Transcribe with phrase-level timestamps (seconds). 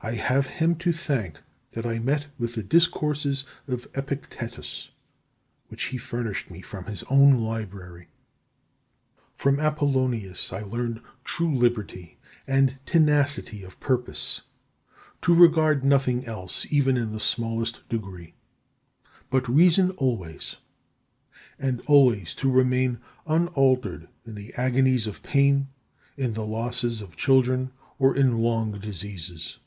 [0.00, 1.40] I have him to thank
[1.72, 4.90] that I met with the discourses of Epictetus,
[5.66, 8.02] which he furnished me from his own library.
[9.16, 9.20] 8.
[9.34, 12.16] From Apollonius I learned true liberty,
[12.46, 14.42] and tenacity of purpose;
[15.22, 18.34] to regard nothing else, even in the smallest degree,
[19.30, 20.58] but reason always;
[21.58, 25.66] and always to remain unaltered in the agonies of pain,
[26.16, 29.58] in the losses of children, or in long diseases.